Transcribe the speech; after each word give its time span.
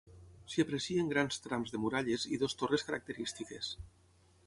S'hi 0.53 0.63
aprecien 0.63 1.11
grans 1.11 1.37
trams 1.45 1.75
de 1.75 1.83
muralles 1.85 2.27
i 2.37 2.43
dues 2.45 2.59
torres 2.63 2.91
característiques. 2.91 3.75